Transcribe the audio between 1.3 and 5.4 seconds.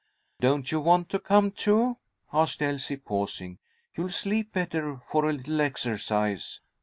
too?" asked Elsie, pausing. "You'll sleep better for a